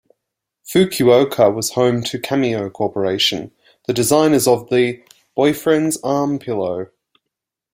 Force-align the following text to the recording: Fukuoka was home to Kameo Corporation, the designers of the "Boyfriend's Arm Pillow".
Fukuoka 0.65 1.53
was 1.53 1.73
home 1.73 2.01
to 2.01 2.17
Kameo 2.17 2.73
Corporation, 2.73 3.51
the 3.85 3.93
designers 3.93 4.47
of 4.47 4.67
the 4.71 4.99
"Boyfriend's 5.35 5.97
Arm 5.97 6.39
Pillow". 6.39 6.89